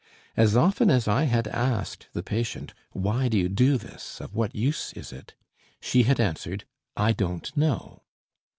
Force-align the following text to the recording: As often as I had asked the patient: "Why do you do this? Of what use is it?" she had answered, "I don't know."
As 0.35 0.57
often 0.57 0.89
as 0.89 1.07
I 1.07 1.25
had 1.25 1.47
asked 1.49 2.07
the 2.13 2.23
patient: 2.23 2.73
"Why 2.91 3.27
do 3.27 3.37
you 3.37 3.47
do 3.47 3.77
this? 3.77 4.19
Of 4.19 4.33
what 4.33 4.55
use 4.55 4.91
is 4.93 5.13
it?" 5.13 5.35
she 5.79 6.01
had 6.09 6.19
answered, 6.19 6.63
"I 6.97 7.11
don't 7.11 7.55
know." 7.55 8.01